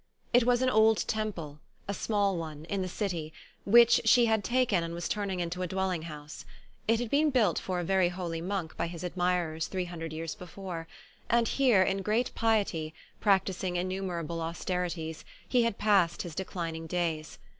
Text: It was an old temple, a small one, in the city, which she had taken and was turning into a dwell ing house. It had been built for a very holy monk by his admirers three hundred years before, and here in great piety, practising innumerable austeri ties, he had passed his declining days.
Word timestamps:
It 0.33 0.45
was 0.47 0.63
an 0.63 0.69
old 0.71 1.07
temple, 1.07 1.59
a 1.87 1.93
small 1.93 2.35
one, 2.35 2.65
in 2.65 2.81
the 2.81 2.87
city, 2.87 3.31
which 3.65 4.01
she 4.05 4.25
had 4.25 4.43
taken 4.43 4.83
and 4.83 4.95
was 4.95 5.07
turning 5.07 5.39
into 5.39 5.61
a 5.61 5.67
dwell 5.67 5.91
ing 5.91 6.01
house. 6.01 6.43
It 6.87 6.99
had 6.99 7.11
been 7.11 7.29
built 7.29 7.59
for 7.59 7.79
a 7.79 7.83
very 7.83 8.09
holy 8.09 8.41
monk 8.41 8.75
by 8.75 8.87
his 8.87 9.03
admirers 9.03 9.67
three 9.67 9.85
hundred 9.85 10.11
years 10.11 10.33
before, 10.33 10.87
and 11.29 11.47
here 11.47 11.83
in 11.83 12.01
great 12.01 12.33
piety, 12.33 12.95
practising 13.19 13.75
innumerable 13.75 14.39
austeri 14.39 14.91
ties, 14.95 15.23
he 15.47 15.61
had 15.65 15.77
passed 15.77 16.23
his 16.23 16.33
declining 16.33 16.87
days. 16.87 17.37